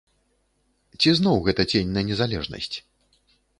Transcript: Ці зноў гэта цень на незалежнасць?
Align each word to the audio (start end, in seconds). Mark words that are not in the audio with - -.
Ці 0.99 1.09
зноў 1.19 1.37
гэта 1.49 1.61
цень 1.75 1.93
на 1.99 2.07
незалежнасць? 2.09 2.73